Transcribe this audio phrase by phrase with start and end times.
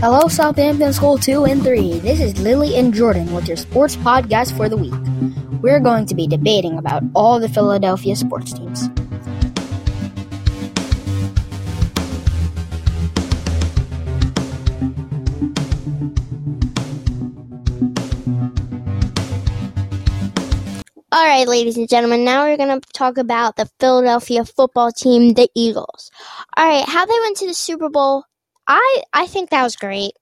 [0.00, 2.00] Hello, Southampton School 2 and 3.
[2.00, 4.94] This is Lily and Jordan with your sports podcast for the week.
[5.62, 8.88] We're going to be debating about all the Philadelphia sports teams.
[21.12, 25.34] All right, ladies and gentlemen, now we're going to talk about the Philadelphia football team,
[25.34, 26.10] the Eagles.
[26.56, 28.24] All right, how they went to the Super Bowl,
[28.70, 30.12] I I think that was great.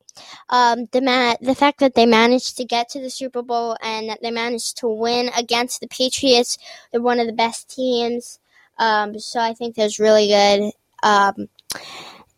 [0.49, 4.09] Um, the ma- the fact that they managed to get to the Super Bowl and
[4.09, 6.57] that they managed to win against the Patriots,
[6.91, 8.41] they're one of the best teams.
[8.79, 10.73] Um, so I think that was really good.
[11.03, 11.49] Um,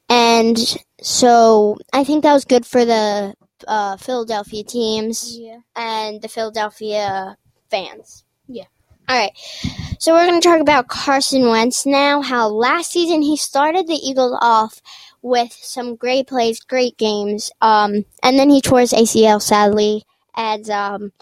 [0.09, 0.59] and
[1.01, 3.35] so I think that was good for the
[3.69, 5.61] uh, Philadelphia teams Yeah.
[5.77, 7.37] and the Philadelphia
[7.71, 8.25] fans.
[8.49, 8.65] Yeah.
[9.09, 9.33] All right.
[9.99, 12.21] So we're going to talk about Carson Wentz now.
[12.23, 14.81] How last season he started the Eagles off
[15.23, 20.05] with some great plays, great games, um, and then he tore his ACL sadly.
[20.37, 21.13] And um,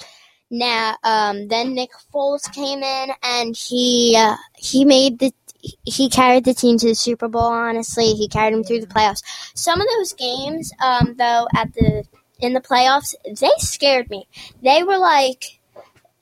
[0.50, 5.32] now, um, then Nick Foles came in and he uh, he made the
[5.84, 7.42] he carried the team to the Super Bowl.
[7.42, 9.22] Honestly, he carried them through the playoffs.
[9.54, 12.04] Some of those games, um, though, at the
[12.40, 14.28] in the playoffs, they scared me.
[14.62, 15.60] They were like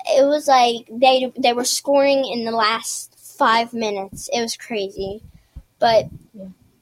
[0.09, 4.29] it was like they they were scoring in the last five minutes.
[4.33, 5.23] It was crazy,
[5.79, 6.07] but.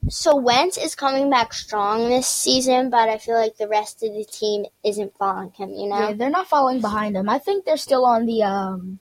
[0.08, 4.12] So Wentz is coming back strong this season, but I feel like the rest of
[4.14, 5.70] the team isn't following him.
[5.70, 7.28] You know, Yeah, they're not following behind him.
[7.28, 8.98] I think they're still on the um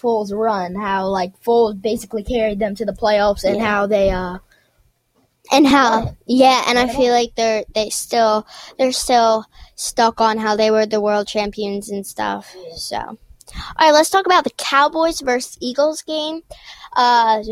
[0.00, 0.74] Foles run.
[0.74, 3.66] How like Foles basically carried them to the playoffs, and Yeah.
[3.66, 4.38] how they uh
[5.52, 8.46] and how yeah, and I feel like they're they still
[8.78, 9.44] they're still
[9.76, 12.54] stuck on how they were the world champions and stuff.
[12.76, 13.16] So, all
[13.78, 16.42] right, let's talk about the Cowboys versus Eagles game.
[16.94, 17.42] Uh,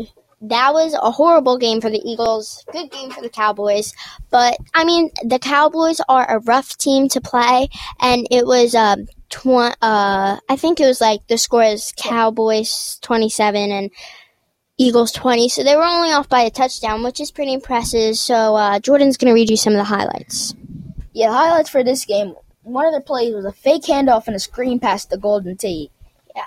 [0.49, 2.65] that was a horrible game for the Eagles.
[2.71, 3.93] Good game for the Cowboys,
[4.31, 7.69] but I mean the Cowboys are a rough team to play,
[8.01, 12.99] and it was um tw- uh I think it was like the score is Cowboys
[13.01, 13.91] twenty seven and
[14.77, 15.49] Eagles 20.
[15.49, 18.17] So they were only off by a touchdown, which is pretty impressive.
[18.17, 20.55] So uh, Jordan's going to read you some of the highlights.
[21.13, 22.35] yeah highlights for this game.
[22.63, 25.91] One of their plays was a fake handoff and a screen pass to Golden Tate.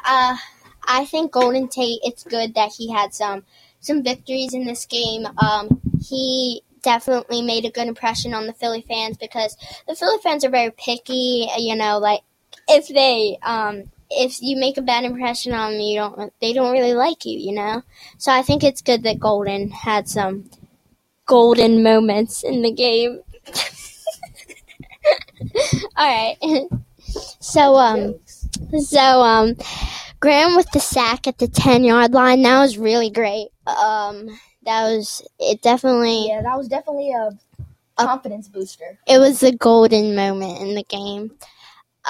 [0.07, 0.37] Uh,
[0.85, 3.45] I think Golden Tate, it's good that he had some
[3.87, 5.27] some victories in this game.
[5.39, 9.57] Um, he definitely made a good impression on the Philly fans because
[9.89, 11.49] the Philly fans are very picky.
[11.59, 12.21] You know, like
[12.69, 16.73] if they um, if you make a bad impression on them, you don't they don't
[16.73, 17.39] really like you.
[17.39, 17.83] You know,
[18.19, 20.51] so I think it's good that Golden had some
[21.27, 23.21] golden moments in the game.
[25.97, 26.37] All right.
[27.41, 28.17] So um
[28.79, 29.55] so um
[30.21, 33.49] Graham with the sack at the 10 yard line that was really great.
[33.67, 34.29] Um
[34.65, 37.31] that was it definitely Yeah, that was definitely a
[37.97, 38.99] confidence booster.
[39.07, 41.33] it was a golden moment in the game.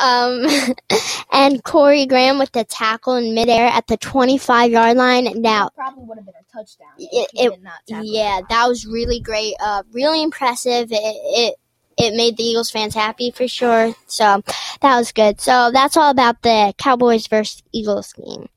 [0.00, 0.46] Um
[1.32, 5.40] and Corey Graham with the tackle in midair at the 25 yard line.
[5.40, 6.88] Now probably would have been a touchdown.
[6.98, 8.48] It- it- Yeah, that.
[8.48, 9.54] that was really great.
[9.60, 10.90] Uh, really impressive.
[10.92, 11.54] It, it
[11.96, 13.94] it made the Eagles fans happy for sure.
[14.06, 14.42] So
[14.80, 15.40] that was good.
[15.40, 18.48] So that's all about the Cowboys versus Eagles game.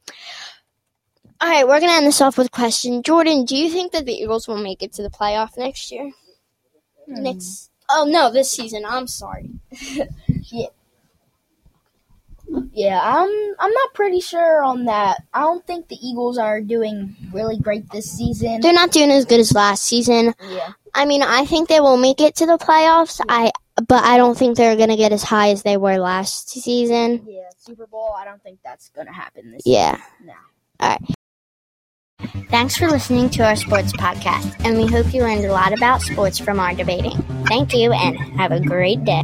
[1.42, 3.02] All right, we're gonna end this off with a question.
[3.02, 6.12] Jordan, do you think that the Eagles will make it to the playoff next year?
[7.08, 7.24] Hmm.
[7.24, 7.72] Next?
[7.90, 8.84] Oh no, this season.
[8.86, 9.50] I'm sorry.
[10.52, 10.68] Yeah,
[12.76, 15.24] I'm I'm not pretty sure on that.
[15.34, 18.62] I don't think the Eagles are doing really great this season.
[18.62, 20.34] They're not doing as good as last season.
[20.50, 20.74] Yeah.
[20.94, 23.20] I mean, I think they will make it to the playoffs.
[23.28, 23.52] I
[23.88, 27.26] but I don't think they're gonna get as high as they were last season.
[27.26, 30.00] Yeah, Super Bowl, I don't think that's going to happen this Yeah.
[30.24, 30.34] No.
[30.80, 31.16] All right.
[32.50, 36.02] Thanks for listening to our sports podcast, and we hope you learned a lot about
[36.02, 37.22] sports from our debating.
[37.48, 39.24] Thank you, and have a great day.